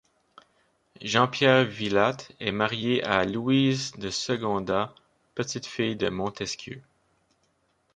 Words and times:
Jean-Pierre 1.03 1.63
Villatte 1.65 2.31
est 2.39 2.51
marié 2.51 3.03
à 3.03 3.23
Louise 3.23 3.91
de 3.99 4.09
Secondat, 4.09 4.95
petite 5.35 5.67
fille 5.67 5.95
de 5.95 6.09
Montesquieu. 6.09 6.81